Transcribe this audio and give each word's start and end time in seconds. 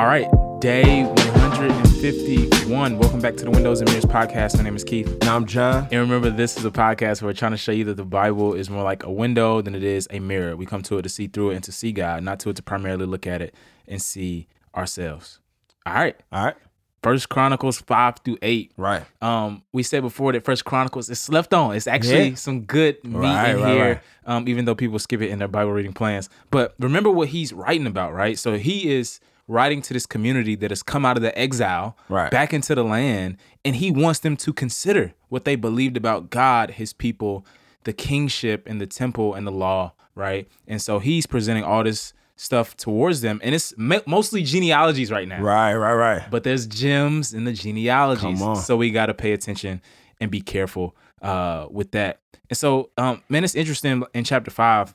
All 0.00 0.06
right, 0.06 0.26
day 0.62 1.04
151. 1.04 2.96
Welcome 2.98 3.20
back 3.20 3.36
to 3.36 3.44
the 3.44 3.50
Windows 3.50 3.80
and 3.82 3.90
Mirrors 3.90 4.06
podcast. 4.06 4.56
My 4.56 4.62
name 4.62 4.74
is 4.74 4.82
Keith. 4.82 5.14
Now 5.20 5.36
I'm 5.36 5.44
John. 5.44 5.88
And 5.92 6.00
remember, 6.00 6.30
this 6.30 6.56
is 6.56 6.64
a 6.64 6.70
podcast 6.70 7.20
where 7.20 7.28
we're 7.28 7.34
trying 7.34 7.50
to 7.50 7.58
show 7.58 7.70
you 7.72 7.84
that 7.84 7.98
the 7.98 8.04
Bible 8.06 8.54
is 8.54 8.70
more 8.70 8.82
like 8.82 9.02
a 9.02 9.10
window 9.12 9.60
than 9.60 9.74
it 9.74 9.82
is 9.84 10.08
a 10.10 10.18
mirror. 10.18 10.56
We 10.56 10.64
come 10.64 10.80
to 10.84 10.96
it 10.96 11.02
to 11.02 11.10
see 11.10 11.26
through 11.26 11.50
it 11.50 11.56
and 11.56 11.64
to 11.64 11.72
see 11.72 11.92
God, 11.92 12.22
not 12.22 12.40
to 12.40 12.48
it 12.48 12.56
to 12.56 12.62
primarily 12.62 13.04
look 13.04 13.26
at 13.26 13.42
it 13.42 13.54
and 13.86 14.00
see 14.00 14.48
ourselves. 14.74 15.38
All 15.84 15.92
right. 15.92 16.16
All 16.32 16.46
right. 16.46 16.56
First 17.02 17.28
Chronicles 17.28 17.78
five 17.82 18.20
through 18.24 18.38
eight. 18.40 18.72
Right. 18.78 19.02
Um, 19.20 19.64
we 19.74 19.82
said 19.82 20.00
before 20.02 20.32
that 20.32 20.46
First 20.46 20.64
Chronicles 20.64 21.10
is 21.10 21.28
left 21.28 21.52
on. 21.52 21.76
It's 21.76 21.86
actually 21.86 22.28
Yeah. 22.30 22.34
some 22.36 22.62
good 22.62 23.04
meat 23.04 23.16
Right, 23.18 23.50
in 23.50 23.60
right, 23.60 23.72
here. 23.74 23.84
right. 23.84 24.00
Um, 24.24 24.48
even 24.48 24.64
though 24.64 24.74
people 24.74 24.98
skip 24.98 25.20
it 25.20 25.28
in 25.28 25.38
their 25.40 25.48
Bible 25.48 25.72
reading 25.72 25.92
plans. 25.92 26.30
But 26.50 26.74
remember 26.78 27.10
what 27.10 27.28
he's 27.28 27.52
writing 27.52 27.86
about, 27.86 28.14
right? 28.14 28.38
So 28.38 28.56
he 28.56 28.90
is 28.94 29.20
writing 29.50 29.82
to 29.82 29.92
this 29.92 30.06
community 30.06 30.54
that 30.56 30.70
has 30.70 30.82
come 30.82 31.04
out 31.04 31.16
of 31.16 31.22
the 31.22 31.36
exile 31.38 31.96
Right. 32.08 32.30
back 32.30 32.52
into 32.54 32.74
the 32.74 32.84
land, 32.84 33.36
and 33.64 33.76
he 33.76 33.90
wants 33.90 34.20
them 34.20 34.36
to 34.38 34.52
consider 34.52 35.12
what 35.28 35.44
they 35.44 35.56
believed 35.56 35.96
about 35.96 36.30
God, 36.30 36.72
his 36.72 36.92
people, 36.92 37.44
the 37.84 37.92
kingship 37.92 38.66
and 38.68 38.80
the 38.80 38.86
temple 38.86 39.34
and 39.34 39.46
the 39.46 39.52
law, 39.52 39.92
right? 40.14 40.46
And 40.68 40.80
so 40.80 40.98
he's 40.98 41.26
presenting 41.26 41.64
all 41.64 41.82
this 41.84 42.12
stuff 42.36 42.76
towards 42.76 43.20
them, 43.20 43.40
and 43.42 43.54
it's 43.54 43.74
mostly 43.76 44.42
genealogies 44.42 45.10
right 45.10 45.28
now 45.28 45.42
Right. 45.42 45.74
Right. 45.74 45.94
Right. 45.94 46.30
but 46.30 46.42
there's 46.44 46.66
gems 46.66 47.34
in 47.34 47.44
the 47.44 47.52
genealogies. 47.52 48.40
So 48.64 48.76
we 48.76 48.90
got 48.90 49.06
to 49.06 49.14
pay 49.14 49.32
attention 49.32 49.82
and 50.20 50.30
be 50.30 50.40
careful 50.40 50.94
uh, 51.22 51.66
with 51.70 51.90
that. 51.90 52.20
And 52.48 52.56
so, 52.56 52.90
um, 52.96 53.22
man, 53.28 53.44
it's 53.44 53.54
interesting 53.54 54.02
in 54.14 54.24
chapter 54.24 54.50
five, 54.50 54.94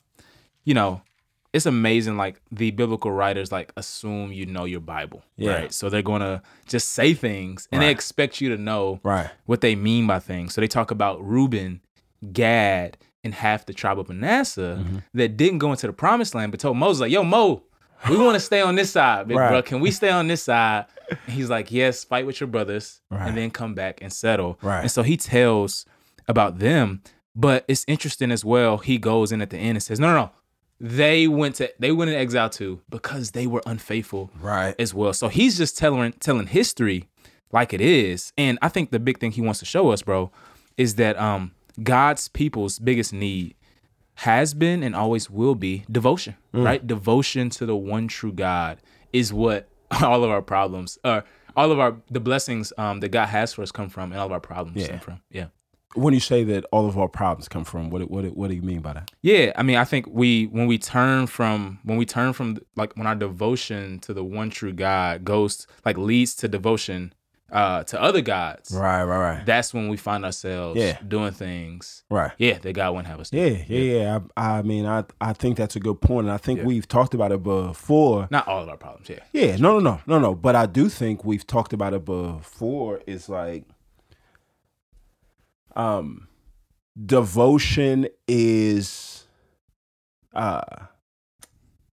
you 0.64 0.74
know, 0.74 1.02
it's 1.56 1.66
amazing. 1.66 2.18
Like 2.18 2.42
the 2.52 2.72
biblical 2.72 3.12
writers, 3.12 3.52
like 3.52 3.72
assume 3.78 4.32
you 4.32 4.46
know 4.46 4.66
your 4.66 4.82
Bible, 4.82 5.24
Yeah. 5.38 5.52
right? 5.54 5.74
So 5.74 5.90
they're 5.90 6.02
gonna 6.14 6.42
just 6.68 6.90
say 6.90 7.14
things, 7.14 7.68
and 7.72 7.82
they 7.82 7.90
expect 7.90 8.42
you 8.42 8.50
to 8.56 8.58
know 8.62 9.00
Right. 9.04 9.30
what 9.46 9.62
they 9.62 9.76
mean 9.76 10.06
by 10.08 10.20
things. 10.20 10.54
So 10.54 10.62
they 10.62 10.68
talk 10.68 10.92
about 10.92 11.26
Reuben, 11.26 11.82
Gad, 12.34 12.98
and 13.24 13.34
half 13.34 13.66
the 13.66 13.74
tribe 13.74 14.00
of 14.00 14.10
Manasseh 14.10 14.78
Mm-hmm. 14.80 14.98
that 15.16 15.38
didn't 15.38 15.60
go 15.60 15.72
into 15.72 15.88
the 15.88 15.94
promised 15.94 16.36
land, 16.36 16.52
but 16.52 16.60
told 16.60 16.78
Moses, 16.78 17.02
like, 17.02 17.12
yo, 17.12 17.24
Mo, 17.24 17.64
we 18.10 18.18
want 18.18 18.36
to 18.36 18.40
stay 18.40 18.62
on 18.62 18.76
this 18.76 18.92
side, 18.92 19.28
big 19.28 19.38
Right. 19.38 19.50
bro. 19.50 19.62
Can 19.64 19.80
we 19.80 19.90
stay 19.92 20.10
on 20.10 20.28
this 20.28 20.44
side? 20.44 20.86
And 21.10 21.36
he's 21.36 21.50
like, 21.52 21.72
yes, 21.72 22.04
fight 22.04 22.26
with 22.26 22.40
your 22.40 22.48
brothers 22.48 23.00
Right. 23.12 23.28
and 23.28 23.38
then 23.38 23.52
come 23.52 23.74
back 23.76 24.00
and 24.02 24.12
settle. 24.12 24.58
Right. 24.62 24.82
And 24.82 24.90
so 24.92 25.04
he 25.04 25.18
tells 25.18 25.86
about 26.28 26.58
them, 26.60 27.02
but 27.36 27.64
it's 27.68 27.86
interesting 27.88 28.32
as 28.32 28.44
well. 28.44 28.78
He 28.80 28.98
goes 28.98 29.32
in 29.32 29.40
at 29.42 29.52
the 29.52 29.58
end 29.58 29.78
and 29.78 29.84
says, 29.84 30.00
no, 30.00 30.08
no, 30.08 30.16
no. 30.16 30.32
They 30.80 31.28
went 31.28 31.56
to 31.56 31.72
they 31.80 31.92
went 31.92 32.12
in 32.12 32.18
exile 32.18 32.50
too 32.50 32.82
because 32.90 33.32
they 33.32 33.48
were 33.48 33.62
unfaithful 33.66 34.30
Right. 34.42 34.76
as 34.78 34.94
well. 34.94 35.14
So 35.14 35.30
he's 35.30 35.58
just 35.58 35.78
telling 35.78 36.12
telling 36.14 36.48
history 36.48 37.08
like 37.52 37.74
it 37.74 37.80
is. 37.82 38.34
And 38.38 38.60
I 38.62 38.68
think 38.70 38.92
the 38.92 39.00
big 39.00 39.20
thing 39.20 39.32
he 39.32 39.42
wants 39.42 39.60
to 39.60 39.66
show 39.66 39.90
us, 39.92 40.02
bro, 40.02 40.32
is 40.78 40.96
that 40.96 41.18
um 41.18 41.52
God's 41.82 42.28
people's 42.28 42.80
biggest 42.80 43.14
need 43.14 43.56
has 44.20 44.54
been 44.54 44.84
and 44.84 44.96
always 44.96 45.30
will 45.30 45.56
be 45.56 45.86
devotion, 45.92 46.36
right? 46.54 46.86
Devotion 46.86 47.50
to 47.52 47.66
the 47.66 47.76
one 47.76 48.08
true 48.08 48.32
God 48.34 48.80
is 49.14 49.32
what 49.34 49.68
all 50.02 50.24
of 50.24 50.30
our 50.30 50.42
problems 50.42 50.98
uh 51.06 51.22
all 51.56 51.72
of 51.72 51.80
our 51.80 51.96
the 52.12 52.20
blessings 52.20 52.74
um 52.78 53.00
that 53.00 53.10
God 53.10 53.28
has 53.28 53.54
for 53.54 53.62
us 53.62 53.72
come 53.72 53.88
from 53.88 54.12
and 54.12 54.20
all 54.20 54.26
of 54.26 54.32
our 54.34 54.40
problems 54.42 54.78
Yeah. 54.78 54.86
stem 54.88 55.00
from. 55.00 55.22
Yeah. 55.32 55.46
When 55.96 56.14
you 56.14 56.20
say 56.20 56.44
that 56.44 56.66
all 56.72 56.88
of 56.88 56.98
our 56.98 57.08
problems 57.08 57.48
come 57.48 57.64
from, 57.64 57.90
what 57.90 58.10
what 58.12 58.26
what 58.36 58.50
do 58.50 58.56
you 58.56 58.62
mean 58.62 58.82
by 58.82 58.94
that? 58.94 59.12
Yeah, 59.22 59.52
I 59.56 59.64
mean, 59.64 59.78
I 59.78 59.86
think 59.86 60.08
we 60.10 60.46
when 60.48 60.68
we 60.68 60.78
turn 60.78 61.28
from 61.28 61.80
when 61.84 61.98
we 61.98 62.06
turn 62.06 62.34
from 62.34 62.58
like 62.76 62.96
when 62.98 63.08
our 63.08 63.16
devotion 63.16 64.00
to 64.00 64.14
the 64.14 64.24
one 64.24 64.50
true 64.50 64.74
God 64.74 65.24
goes 65.26 65.68
like 65.86 65.98
leads 65.98 66.36
to 66.38 66.48
devotion 66.48 67.14
uh 67.52 67.84
to 67.84 68.02
other 68.02 68.22
gods. 68.22 68.72
Right. 68.72 69.04
Right. 69.04 69.20
Right. 69.36 69.46
That's 69.46 69.72
when 69.74 69.88
we 69.88 69.98
find 69.98 70.26
ourselves 70.26 70.80
Yeah. 70.80 70.98
doing 71.08 71.32
things. 71.32 72.04
Right. 72.10 72.32
Yeah, 72.40 72.58
that 72.58 72.74
God 72.74 72.92
wouldn't 72.92 73.08
have 73.08 73.20
us 73.20 73.30
do. 73.30 73.38
Yeah, 73.38 73.64
yeah, 73.68 73.80
yeah. 74.02 74.20
I, 74.36 74.58
I 74.58 74.62
mean, 74.64 74.86
I 74.88 75.04
I 75.22 75.32
think 75.34 75.56
that's 75.56 75.76
a 75.76 75.80
good 75.80 76.02
point, 76.02 76.26
and 76.26 76.34
I 76.34 76.38
think 76.38 76.60
Yeah. 76.60 76.66
we've 76.66 76.88
talked 76.88 77.14
about 77.14 77.32
it 77.32 77.44
before. 77.44 78.28
Not 78.32 78.48
all 78.48 78.64
of 78.64 78.70
our 78.70 78.78
problems, 78.78 79.10
yeah. 79.10 79.20
Yeah, 79.32 79.58
no, 79.58 79.80
no, 79.80 79.80
no, 79.80 80.00
no, 80.08 80.20
no. 80.20 80.36
But 80.36 80.56
I 80.56 80.66
do 80.66 80.90
think 80.90 81.24
we've 81.24 81.46
talked 81.46 81.72
about 81.72 81.94
it 81.94 82.04
before. 82.04 83.00
It's 83.06 83.30
like, 83.30 83.64
um, 85.76 86.28
devotion 87.04 88.08
is, 88.28 89.26
uh, 90.34 90.62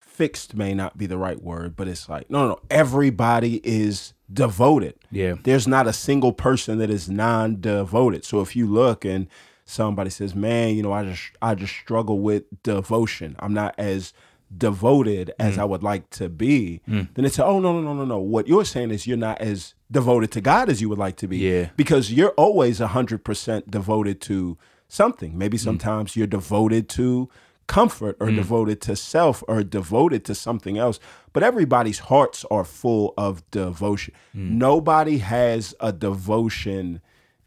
fixed 0.01 0.57
may 0.57 0.73
not 0.73 0.97
be 0.97 1.07
the 1.07 1.19
right 1.19 1.43
word, 1.43 1.77
but 1.77 1.89
it's 1.89 2.09
like, 2.09 2.31
no, 2.31 2.43
no, 2.43 2.49
no. 2.49 2.61
Everybody 2.71 3.61
is 3.63 4.15
devoted. 4.33 4.95
Yeah. 5.11 5.35
There's 5.43 5.69
not 5.69 5.87
a 5.87 5.93
single 5.93 6.33
person 6.33 6.79
that 6.79 6.91
is 6.91 7.09
non-devoted. 7.09 8.25
So 8.25 8.41
if 8.41 8.57
you 8.57 8.67
look 8.67 9.05
and 9.05 9.29
somebody 9.67 10.11
says, 10.11 10.35
"Man, 10.35 10.75
you 10.75 10.83
know, 10.83 10.93
I 10.93 11.05
just 11.05 11.23
I 11.43 11.55
just 11.55 11.75
struggle 11.75 12.21
with 12.21 12.45
devotion. 12.63 13.37
I'm 13.39 13.53
not 13.53 13.75
as 13.79 14.13
devoted 14.55 15.33
as 15.39 15.57
mm. 15.57 15.61
I 15.61 15.65
would 15.65 15.83
like 15.83 16.11
to 16.11 16.29
be." 16.29 16.81
Mm. 16.89 17.09
Then 17.15 17.25
it's 17.25 17.39
oh 17.39 17.61
no 17.61 17.73
no 17.73 17.81
no 17.83 17.95
no 17.95 18.05
no. 18.05 18.19
What 18.19 18.49
you're 18.49 18.65
saying 18.65 18.91
is 18.91 19.07
you're 19.07 19.17
not 19.17 19.41
as 19.41 19.75
devoted 19.91 20.33
to 20.33 20.41
God 20.41 20.69
as 20.69 20.81
you 20.81 20.89
would 20.89 20.99
like 20.99 21.17
to 21.17 21.29
be. 21.29 21.39
Yeah. 21.39 21.71
Because 21.77 22.13
you're 22.13 22.31
always 22.31 22.79
hundred 22.79 23.25
percent 23.25 23.71
devoted 23.71 24.21
to 24.23 24.59
something. 24.89 25.37
Maybe 25.37 25.57
mm. 25.57 25.61
sometimes 25.61 26.17
you're 26.17 26.27
devoted 26.27 26.89
to 26.91 27.29
comfort 27.67 28.17
or 28.21 28.31
devoted 28.31 28.81
to 28.81 28.95
self 28.95 29.43
or 29.49 29.63
devoted 29.63 30.25
to 30.25 30.35
something 30.35 30.79
else. 30.79 31.01
But 31.33 31.43
everybody's 31.43 31.99
hearts 31.99 32.45
are 32.51 32.65
full 32.65 33.13
of 33.19 33.49
devotion. 33.51 34.15
Nobody 34.33 35.19
has 35.19 35.75
a 35.81 35.93
devotion 35.93 37.01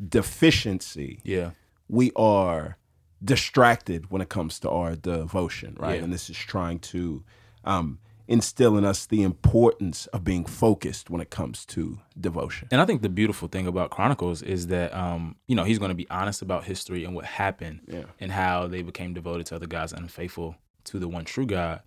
deficiency. 0.07 1.21
Yeah. 1.23 1.51
We 1.87 2.11
are 2.15 2.77
distracted 3.23 4.09
when 4.11 4.21
it 4.21 4.29
comes 4.29 4.59
to 4.61 4.69
our 4.69 4.95
devotion, 4.95 5.75
right? 5.79 5.97
Yeah. 5.97 6.03
And 6.03 6.13
this 6.13 6.29
is 6.29 6.37
trying 6.37 6.79
to 6.79 7.23
um, 7.63 7.99
instill 8.27 8.77
in 8.77 8.85
us 8.85 9.05
the 9.05 9.23
importance 9.23 10.05
of 10.07 10.23
being 10.23 10.45
focused 10.45 11.09
when 11.09 11.19
it 11.21 11.29
comes 11.29 11.65
to 11.65 11.99
devotion. 12.19 12.67
And 12.71 12.79
I 12.81 12.85
think 12.85 13.01
the 13.01 13.09
beautiful 13.09 13.47
thing 13.47 13.67
about 13.67 13.89
Chronicles 13.89 14.41
is 14.41 14.67
that 14.67 14.93
um, 14.93 15.35
you 15.47 15.55
know, 15.55 15.63
he's 15.63 15.79
gonna 15.79 15.95
be 15.95 16.09
honest 16.09 16.41
about 16.41 16.63
history 16.65 17.03
and 17.05 17.15
what 17.15 17.25
happened 17.25 17.81
Yeah. 17.87 18.03
and 18.19 18.31
how 18.31 18.67
they 18.67 18.81
became 18.81 19.13
devoted 19.13 19.45
to 19.47 19.55
other 19.55 19.67
gods 19.67 19.93
and 19.93 20.09
faithful 20.11 20.55
to 20.85 20.99
the 20.99 21.07
one 21.07 21.25
true 21.25 21.45
God. 21.45 21.81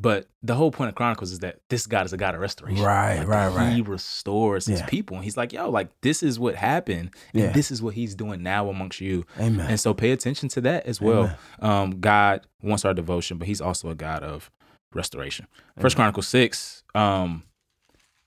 But 0.00 0.28
the 0.44 0.54
whole 0.54 0.70
point 0.70 0.90
of 0.90 0.94
Chronicles 0.94 1.32
is 1.32 1.40
that 1.40 1.58
this 1.70 1.86
God 1.88 2.06
is 2.06 2.12
a 2.12 2.16
God 2.16 2.34
of 2.36 2.40
restoration. 2.40 2.84
Right, 2.84 3.18
Like, 3.18 3.26
right, 3.26 3.72
He 3.72 3.82
restores 3.82 4.66
his 4.66 4.78
Yeah. 4.80 4.86
people. 4.86 5.16
And 5.16 5.24
he's 5.24 5.36
like, 5.36 5.52
yo, 5.52 5.68
like 5.70 5.88
this 6.02 6.22
is 6.22 6.38
what 6.38 6.54
happened. 6.54 7.10
And 7.34 7.42
Yeah. 7.42 7.52
this 7.52 7.72
is 7.72 7.82
what 7.82 7.94
he's 7.94 8.14
doing 8.14 8.42
now 8.42 8.68
amongst 8.68 9.00
you. 9.00 9.24
Amen. 9.40 9.66
And 9.68 9.80
so 9.80 9.94
pay 9.94 10.12
attention 10.12 10.48
to 10.50 10.60
that 10.60 10.86
as 10.86 11.00
well. 11.00 11.36
Um, 11.58 11.98
God 12.00 12.46
wants 12.62 12.84
our 12.84 12.94
devotion, 12.94 13.38
but 13.38 13.48
he's 13.48 13.60
also 13.60 13.90
a 13.90 13.96
God 13.96 14.22
of 14.22 14.50
restoration. 14.94 15.48
First 15.80 15.96
Chronicles 15.96 16.28
six, 16.28 16.84
um, 16.94 17.42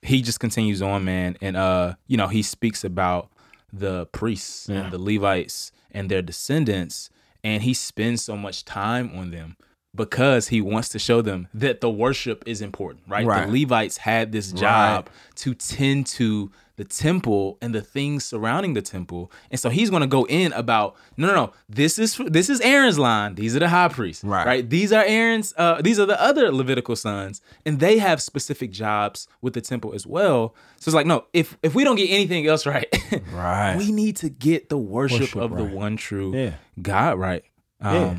he 0.02 0.20
just 0.20 0.40
continues 0.40 0.82
on, 0.82 1.04
man, 1.04 1.36
and 1.40 1.56
uh, 1.56 1.94
you 2.06 2.16
know, 2.16 2.26
he 2.28 2.42
speaks 2.42 2.84
about 2.84 3.30
the 3.72 4.06
priests 4.06 4.68
Yeah. 4.68 4.82
and 4.82 4.92
the 4.92 4.98
Levites 4.98 5.72
and 5.90 6.10
their 6.10 6.20
descendants, 6.22 7.08
and 7.42 7.62
he 7.62 7.72
spends 7.72 8.22
so 8.22 8.36
much 8.36 8.64
time 8.66 9.10
on 9.16 9.30
them 9.30 9.56
because 9.94 10.48
he 10.48 10.60
wants 10.60 10.88
to 10.90 10.98
show 10.98 11.20
them 11.22 11.48
that 11.54 11.80
the 11.80 11.90
worship 11.90 12.42
is 12.46 12.62
important, 12.62 13.04
right? 13.08 13.26
Right. 13.26 13.46
The 13.50 13.60
Levites 13.62 13.98
had 13.98 14.32
this 14.32 14.50
job 14.52 15.10
to 15.36 15.54
tend 15.54 16.06
to 16.08 16.50
the 16.76 16.84
temple 16.84 17.58
and 17.60 17.74
the 17.74 17.82
things 17.82 18.24
surrounding 18.24 18.72
the 18.72 18.80
temple. 18.80 19.30
And 19.50 19.60
so 19.60 19.68
he's 19.68 19.90
going 19.90 20.00
to 20.00 20.06
go 20.06 20.24
in 20.26 20.54
about 20.54 20.96
no 21.18 21.26
no 21.26 21.34
no 21.34 21.52
this 21.68 21.98
is 21.98 22.18
this 22.26 22.48
is 22.48 22.62
Aaron's 22.62 22.98
line. 22.98 23.34
These 23.34 23.54
are 23.54 23.58
the 23.58 23.68
high 23.68 23.88
priests, 23.88 24.24
Right. 24.24 24.46
right? 24.46 24.68
These 24.70 24.90
are 24.94 25.04
Aaron's 25.04 25.52
uh 25.58 25.82
these 25.82 26.00
are 26.00 26.06
the 26.06 26.18
other 26.20 26.50
Levitical 26.50 26.96
sons 26.96 27.42
and 27.66 27.78
they 27.78 27.98
have 27.98 28.22
specific 28.22 28.70
jobs 28.70 29.28
with 29.42 29.52
the 29.52 29.60
temple 29.60 29.92
as 29.94 30.06
well. 30.06 30.54
So 30.78 30.88
it's 30.88 30.94
like 30.94 31.06
no, 31.06 31.26
if 31.34 31.58
if 31.62 31.74
we 31.74 31.84
don't 31.84 31.96
get 31.96 32.08
anything 32.08 32.46
else 32.46 32.64
right, 32.64 32.86
Right. 33.32 33.76
we 33.76 33.92
need 33.92 34.16
to 34.16 34.30
get 34.30 34.70
the 34.70 34.78
worship, 34.78 35.20
Worship 35.20 35.36
of 35.42 35.54
the 35.54 35.64
one 35.64 35.98
true 35.98 36.34
Yeah. 36.34 36.54
God 36.80 37.18
right. 37.18 37.44
Um 37.82 37.94
yeah, 37.94 38.18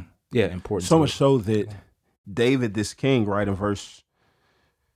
important. 0.51 0.87
so 0.87 0.99
much 0.99 1.11
it. 1.11 1.17
so 1.17 1.37
that 1.39 1.67
David, 2.31 2.73
this 2.73 2.93
king, 2.93 3.25
right 3.25 3.47
in 3.47 3.55
verse 3.55 4.03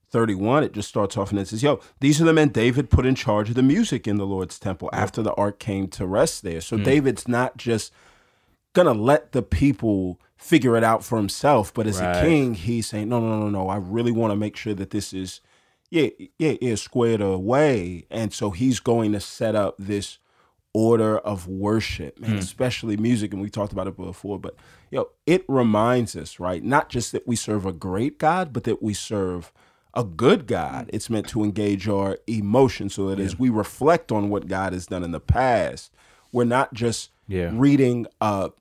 31, 0.10 0.64
it 0.64 0.74
just 0.74 0.88
starts 0.88 1.18
off 1.18 1.32
and 1.32 1.40
it 1.40 1.48
says, 1.48 1.64
Yo, 1.64 1.80
these 2.00 2.22
are 2.22 2.26
the 2.26 2.34
men 2.34 2.50
David 2.50 2.90
put 2.90 3.06
in 3.06 3.16
charge 3.16 3.50
of 3.50 3.56
the 3.56 3.64
music 3.64 4.08
in 4.08 4.18
the 4.18 4.26
Lord's 4.26 4.58
temple 4.58 4.90
after 4.94 5.22
the 5.22 5.34
ark 5.34 5.60
came 5.60 5.88
to 5.90 6.06
rest 6.06 6.44
there. 6.44 6.62
So 6.62 6.78
hmm. 6.78 6.84
David's 6.84 7.28
not 7.28 7.58
just 7.58 7.94
gonna 8.74 8.94
let 8.94 9.32
the 9.32 9.42
people 9.42 10.20
figure 10.38 10.78
it 10.78 10.84
out 10.84 11.04
for 11.04 11.18
himself, 11.18 11.74
but 11.74 11.88
as 11.88 12.00
Right. 12.00 12.18
a 12.18 12.22
king, 12.22 12.54
he's 12.54 12.88
saying, 12.88 13.10
No, 13.10 13.20
no, 13.20 13.40
no, 13.40 13.50
no, 13.50 13.70
I 13.70 13.78
really 13.78 14.12
want 14.12 14.32
to 14.32 14.36
make 14.36 14.56
sure 14.56 14.74
that 14.74 14.92
this 14.92 15.14
is 15.14 15.42
yeah, 15.90 16.10
yeah, 16.38 16.56
yeah, 16.60 16.76
squared 16.76 17.22
away. 17.22 18.06
And 18.12 18.34
so 18.34 18.52
he's 18.52 18.80
going 18.80 19.14
to 19.14 19.20
set 19.20 19.56
up 19.56 19.76
this 19.80 20.20
order 20.78 21.18
of 21.18 21.48
worship, 21.48 22.20
man, 22.20 22.34
hmm. 22.34 22.38
especially 22.38 22.96
music. 22.98 23.34
And 23.34 23.42
we 23.42 23.50
talked 23.50 23.74
about 23.74 23.88
it 23.88 23.98
before, 23.98 24.38
but 24.38 24.56
yo, 24.92 25.10
it 25.26 25.44
reminds 25.48 26.16
us, 26.16 26.40
right? 26.40 26.64
Not 26.64 26.90
just 26.90 27.12
that 27.14 27.28
we 27.28 27.36
serve 27.36 27.66
a 27.66 27.74
great 27.74 28.20
God, 28.20 28.54
but 28.54 28.64
that 28.66 28.84
we 28.84 28.94
serve 28.94 29.52
a 29.96 30.04
good 30.04 30.46
God. 30.46 30.84
Hmm. 30.84 30.96
It's 30.96 31.10
meant 31.10 31.28
to 31.30 31.44
engage 31.44 31.88
our 31.88 32.20
emotions 32.28 32.94
so 32.94 33.10
that 33.10 33.20
as 33.20 33.40
we 33.40 33.50
reflect 33.50 34.12
on 34.12 34.30
what 34.30 34.48
God 34.48 34.74
has 34.74 34.86
done 34.86 35.04
in 35.04 35.12
the 35.12 35.20
past, 35.20 35.92
we're 36.32 36.44
not 36.44 36.76
just 36.76 37.10
Yeah. 37.28 37.50
reading 37.54 38.06
a 38.22 38.52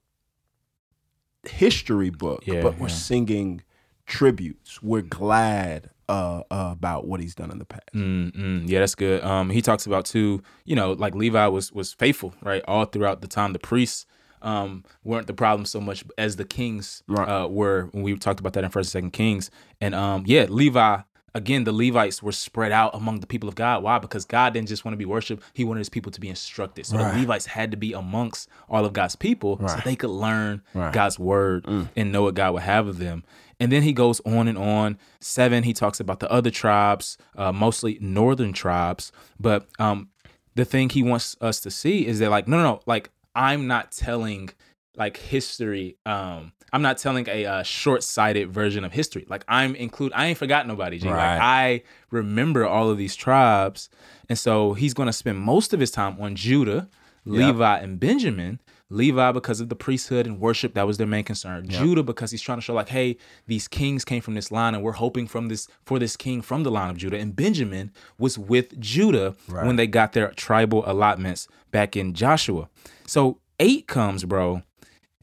history 1.44 2.10
book, 2.10 2.46
Yeah, 2.46 2.62
but 2.62 2.78
we're 2.78 2.88
yeah. 2.88 2.94
singing 2.94 3.62
tributes. 4.06 4.82
We're 4.82 5.02
glad 5.02 5.90
uh, 6.08 6.42
uh, 6.50 6.70
about 6.72 7.06
what 7.06 7.20
he's 7.20 7.34
done 7.34 7.50
in 7.50 7.58
the 7.58 7.64
past. 7.64 7.92
Mm-mm. 7.94 8.68
Yeah, 8.68 8.80
that's 8.80 8.94
good. 8.94 9.22
Um, 9.24 9.50
he 9.50 9.60
talks 9.60 9.86
about 9.86 10.04
too, 10.06 10.42
you 10.64 10.76
know, 10.76 10.92
like 10.92 11.14
Levi 11.14 11.46
was 11.48 11.72
was 11.72 11.92
faithful, 11.92 12.32
right, 12.42 12.62
all 12.66 12.84
throughout 12.84 13.20
the 13.20 13.28
time. 13.28 13.52
The 13.52 13.58
priests 13.58 14.06
um 14.42 14.84
weren't 15.02 15.26
the 15.26 15.32
problem 15.34 15.64
so 15.64 15.80
much 15.80 16.04
as 16.18 16.36
the 16.36 16.44
kings 16.44 17.02
Right. 17.08 17.26
uh, 17.28 17.48
were 17.48 17.88
when 17.92 18.02
we 18.04 18.14
talked 18.16 18.38
about 18.38 18.52
that 18.52 18.64
in 18.64 18.70
First 18.70 18.88
and 18.88 18.92
Second 19.04 19.10
Kings. 19.12 19.50
And 19.80 19.94
um, 19.94 20.22
yeah, 20.26 20.46
Levi. 20.48 20.98
Again, 21.36 21.64
the 21.64 21.72
Levites 21.72 22.22
were 22.22 22.32
spread 22.32 22.72
out 22.72 22.94
among 22.94 23.20
the 23.20 23.26
people 23.26 23.46
of 23.48 23.54
God. 23.54 23.82
Why? 23.82 23.98
Because 23.98 24.24
God 24.24 24.54
didn't 24.54 24.68
just 24.68 24.84
want 24.86 24.94
to 24.94 24.96
be 24.96 25.04
worshipped; 25.04 25.42
He 25.52 25.64
wanted 25.64 25.80
His 25.80 25.90
people 25.90 26.10
to 26.12 26.20
be 26.20 26.28
instructed. 26.30 26.86
So 26.86 26.96
Right. 26.96 27.12
the 27.12 27.20
Levites 27.20 27.46
had 27.46 27.70
to 27.72 27.76
be 27.76 27.92
amongst 27.92 28.48
all 28.70 28.84
of 28.86 28.92
God's 28.94 29.16
people, 29.16 29.58
so 29.68 29.76
they 29.84 29.96
could 29.96 30.10
learn 30.10 30.62
Right. 30.72 30.90
Mm. 30.90 30.92
God's 30.94 31.18
word 31.18 31.66
and 31.94 32.10
know 32.10 32.22
what 32.22 32.34
God 32.34 32.54
would 32.54 32.62
have 32.62 32.86
of 32.88 32.98
them. 32.98 33.22
And 33.60 33.70
then 33.70 33.82
he 33.82 33.92
goes 33.92 34.20
on 34.26 34.48
and 34.48 34.56
on. 34.58 34.98
Seven, 35.20 35.62
he 35.64 35.72
talks 35.74 36.00
about 36.00 36.20
the 36.20 36.30
other 36.32 36.50
tribes, 36.50 37.18
uh, 37.36 37.52
mostly 37.52 37.98
northern 38.00 38.52
tribes. 38.54 39.12
But 39.38 39.66
um, 39.78 40.08
the 40.54 40.64
thing 40.64 40.88
he 40.88 41.02
wants 41.02 41.36
us 41.40 41.60
to 41.60 41.70
see 41.70 42.06
is 42.06 42.18
that, 42.20 42.30
like, 42.30 42.48
no, 42.48 42.56
no, 42.56 42.62
no, 42.62 42.80
like, 42.86 43.10
I'm 43.34 43.66
not 43.66 43.92
telling 43.92 44.50
like 44.96 45.16
history. 45.16 45.96
Um, 46.06 46.52
I'm 46.72 46.82
not 46.82 46.98
telling 46.98 47.28
a 47.28 47.46
uh, 47.46 47.62
short-sighted 47.62 48.50
version 48.50 48.84
of 48.84 48.92
history. 48.92 49.24
Like, 49.28 49.44
I'm 49.48 49.74
include. 49.74 50.12
I 50.14 50.26
ain't 50.26 50.38
forgot 50.38 50.66
nobody. 50.66 50.98
G. 50.98 51.08
Right. 51.08 51.34
Like, 51.34 51.42
I 51.42 51.82
remember 52.10 52.66
all 52.66 52.90
of 52.90 52.98
these 52.98 53.14
tribes, 53.14 53.88
and 54.28 54.38
so 54.38 54.74
he's 54.74 54.94
going 54.94 55.06
to 55.06 55.12
spend 55.12 55.38
most 55.38 55.72
of 55.72 55.80
his 55.80 55.90
time 55.90 56.16
on 56.20 56.34
Judah, 56.34 56.88
Levi, 57.24 57.78
and 57.78 58.00
Benjamin. 58.00 58.60
Levi 58.88 59.32
because 59.32 59.60
of 59.60 59.68
the 59.68 59.74
priesthood 59.74 60.28
and 60.28 60.38
worship 60.38 60.74
that 60.74 60.86
was 60.86 60.96
their 60.96 61.08
main 61.08 61.24
concern. 61.24 61.68
Judah 61.68 62.04
because 62.04 62.30
he's 62.30 62.40
trying 62.40 62.58
to 62.58 62.62
show 62.62 62.72
like, 62.72 62.88
hey, 62.88 63.16
these 63.48 63.66
kings 63.66 64.04
came 64.04 64.22
from 64.22 64.34
this 64.34 64.52
line, 64.52 64.76
and 64.76 64.84
we're 64.84 64.92
hoping 64.92 65.26
from 65.26 65.48
this 65.48 65.66
for 65.84 65.98
this 65.98 66.16
king 66.16 66.40
from 66.40 66.62
the 66.62 66.70
line 66.70 66.90
of 66.90 66.96
Judah. 66.96 67.18
And 67.18 67.34
Benjamin 67.34 67.92
was 68.16 68.38
with 68.38 68.78
Judah 68.78 69.34
when 69.48 69.74
they 69.74 69.88
got 69.88 70.12
their 70.12 70.28
tribal 70.32 70.84
allotments 70.86 71.48
back 71.72 71.96
in 71.96 72.14
Joshua. 72.14 72.68
So 73.06 73.40
eight 73.58 73.88
comes, 73.88 74.24
bro, 74.24 74.62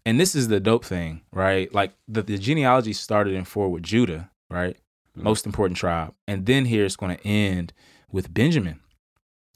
and 0.06 0.20
this 0.20 0.36
is 0.36 0.48
the 0.50 0.60
dope 0.60 0.86
thing, 0.86 1.22
right? 1.32 1.74
Like 1.74 1.94
the, 2.08 2.22
the 2.24 2.38
genealogy 2.38 2.94
started 2.94 3.34
in 3.34 3.46
four 3.46 3.70
with 3.70 3.84
Judah, 3.84 4.30
right? 4.50 4.78
Most 5.16 5.46
important 5.46 5.78
tribe. 5.78 6.14
And 6.28 6.46
then 6.46 6.66
here 6.66 6.86
it's 6.86 6.96
going 6.96 7.16
to 7.16 7.28
end 7.28 7.72
with 8.12 8.34
Benjamin. 8.34 8.80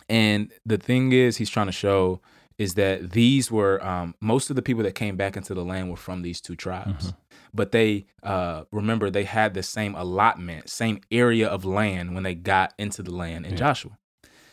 And 0.07 0.51
the 0.65 0.77
thing 0.77 1.11
is, 1.11 1.37
he's 1.37 1.49
trying 1.49 1.65
to 1.65 1.71
show 1.71 2.21
is 2.57 2.73
that 2.75 3.11
these 3.11 3.51
were 3.51 3.83
um, 3.85 4.15
most 4.19 4.49
of 4.49 4.55
the 4.55 4.61
people 4.61 4.83
that 4.83 4.95
came 4.95 5.15
back 5.15 5.35
into 5.37 5.53
the 5.53 5.63
land 5.63 5.89
were 5.89 5.95
from 5.97 6.21
these 6.23 6.41
two 6.41 6.55
tribes. 6.55 7.13
But 7.53 7.71
they 7.71 8.05
uh, 8.23 8.63
remember 8.71 9.09
they 9.09 9.25
had 9.25 9.53
the 9.53 9.63
same 9.63 9.95
allotment, 9.95 10.69
same 10.69 11.01
area 11.11 11.47
of 11.47 11.65
land 11.65 12.13
when 12.13 12.23
they 12.23 12.35
got 12.35 12.73
into 12.77 13.03
the 13.03 13.11
land 13.11 13.45
in 13.45 13.51
Joshua. 13.57 13.97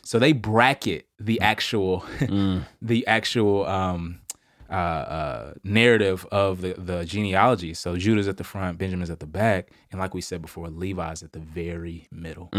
So 0.02 0.19
they 0.19 0.32
bracket 0.32 1.06
the 1.19 1.41
actual, 1.41 2.05
the 2.82 3.06
actual 3.06 3.64
um, 3.67 4.20
uh, 4.70 4.72
uh, 4.72 5.55
narrative 5.62 6.26
of 6.32 6.61
the, 6.62 6.75
the 6.78 7.05
genealogy. 7.05 7.75
So 7.75 7.96
Judah's 7.96 8.28
at 8.28 8.37
the 8.38 8.44
front, 8.44 8.78
Benjamin's 8.78 9.11
at 9.11 9.20
the 9.20 9.26
back, 9.26 9.70
and 9.90 10.00
like 10.00 10.14
we 10.14 10.20
said 10.20 10.40
before, 10.43 10.69
Levi's 10.69 11.22
at 11.22 11.32
the 11.32 11.38
very 11.40 12.08
middle, 12.11 12.50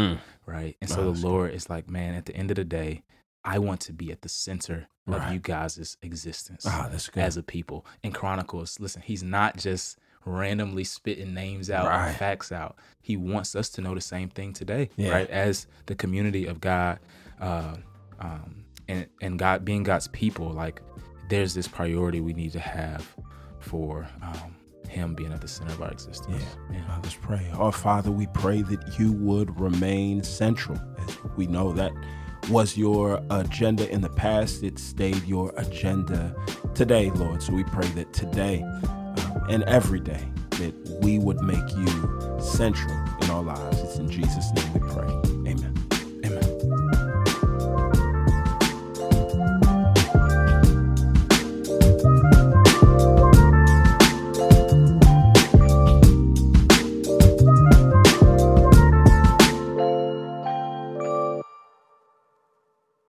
right? 0.45 0.77
And 0.81 0.89
so 0.89 1.11
the 1.11 1.27
Lord 1.27 1.53
is 1.53 1.69
like, 1.69 1.89
man, 1.89 2.13
at 2.15 2.25
the 2.25 2.35
end 2.35 2.51
of 2.51 2.55
the 2.55 2.63
day, 2.63 3.03
I 3.43 3.59
want 3.59 3.81
to 3.81 3.93
be 3.93 4.11
at 4.11 4.21
the 4.21 4.29
center 4.29 4.87
of 5.07 5.13
Right. 5.15 5.33
you 5.33 5.39
guys' 5.39 5.97
existence 6.01 6.65
Ah, 6.67 6.87
that's 6.91 7.09
good. 7.09 7.21
as 7.21 7.37
a 7.37 7.43
people. 7.43 7.85
In 8.01 8.11
Chronicles, 8.11 8.79
listen, 8.79 9.03
he's 9.03 9.21
not 9.21 9.55
just 9.57 9.99
randomly 10.25 10.83
spitting 10.83 11.35
names 11.35 11.69
out 11.69 11.85
Right. 11.85 12.07
and 12.09 12.17
facts 12.17 12.51
out. 12.51 12.75
He 13.03 13.15
wants 13.15 13.55
us 13.55 13.69
to 13.71 13.81
know 13.81 13.93
the 13.93 14.01
same 14.01 14.29
thing 14.29 14.53
today, 14.53 14.89
Yeah. 14.97 15.11
right? 15.11 15.29
As 15.29 15.67
the 15.85 15.93
community 15.93 16.47
of 16.47 16.59
God, 16.59 16.97
uh, 17.39 17.75
um, 18.19 18.65
and 18.87 19.05
and 19.21 19.37
God 19.37 19.63
being 19.65 19.83
God's 19.83 20.07
people, 20.07 20.49
like 20.49 20.81
there's 21.29 21.53
this 21.53 21.67
priority 21.67 22.21
we 22.21 22.33
need 22.33 22.51
to 22.53 22.59
have 22.59 23.07
for 23.59 24.07
um, 24.21 24.55
Him 24.87 25.15
being 25.15 25.33
at 25.33 25.41
the 25.41 25.47
center 25.47 25.71
of 25.73 25.81
our 25.81 25.91
existence. 25.91 26.43
Yeah. 26.71 26.79
Uh, 26.89 26.99
let's 27.03 27.15
pray. 27.15 27.49
Our 27.53 27.71
Father, 27.71 28.11
we 28.11 28.27
pray 28.27 28.61
that 28.63 28.99
you 28.99 29.11
would 29.13 29.59
remain 29.59 30.23
central. 30.23 30.79
As 30.99 31.17
we 31.35 31.47
know 31.47 31.71
that 31.73 31.91
was 32.49 32.77
your 32.77 33.23
agenda 33.29 33.89
in 33.89 34.01
the 34.01 34.09
past. 34.09 34.63
It 34.63 34.77
stayed 34.79 35.23
your 35.23 35.53
agenda 35.57 36.35
today, 36.73 37.09
Lord. 37.11 37.41
So 37.41 37.53
we 37.53 37.63
pray 37.63 37.87
that 37.89 38.13
today 38.13 38.61
um, 38.61 39.45
and 39.49 39.63
every 39.63 39.99
day 39.99 40.23
that 40.51 40.73
we 41.01 41.19
would 41.19 41.41
make 41.41 41.69
you 41.75 42.39
central 42.39 42.93
in 43.21 43.29
our 43.29 43.43
lives. 43.43 43.81
It's 43.81 43.97
in 43.97 44.09
Jesus' 44.09 44.51
name 44.53 44.73
we 44.73 44.79
pray. 44.79 45.07
Amen. 45.51 45.74